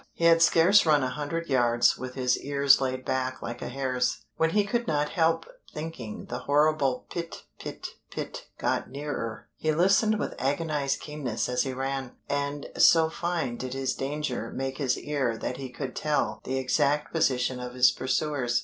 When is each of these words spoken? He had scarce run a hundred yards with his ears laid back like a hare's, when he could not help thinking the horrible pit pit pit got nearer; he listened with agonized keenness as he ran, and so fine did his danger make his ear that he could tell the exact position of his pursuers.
He 0.13 0.25
had 0.25 0.41
scarce 0.41 0.83
run 0.83 1.03
a 1.03 1.09
hundred 1.11 1.47
yards 1.47 1.95
with 1.95 2.15
his 2.15 2.35
ears 2.39 2.81
laid 2.81 3.05
back 3.05 3.39
like 3.43 3.61
a 3.61 3.67
hare's, 3.69 4.25
when 4.35 4.49
he 4.49 4.63
could 4.65 4.87
not 4.87 5.09
help 5.09 5.45
thinking 5.75 6.25
the 6.25 6.39
horrible 6.39 7.05
pit 7.11 7.43
pit 7.59 7.85
pit 8.09 8.47
got 8.57 8.89
nearer; 8.89 9.47
he 9.57 9.71
listened 9.71 10.17
with 10.17 10.33
agonized 10.39 11.01
keenness 11.01 11.47
as 11.47 11.61
he 11.61 11.73
ran, 11.73 12.13
and 12.27 12.65
so 12.79 13.11
fine 13.11 13.57
did 13.57 13.75
his 13.75 13.93
danger 13.93 14.49
make 14.49 14.79
his 14.79 14.97
ear 14.97 15.37
that 15.37 15.57
he 15.57 15.69
could 15.69 15.95
tell 15.95 16.41
the 16.45 16.57
exact 16.57 17.13
position 17.13 17.59
of 17.59 17.75
his 17.75 17.91
pursuers. 17.91 18.59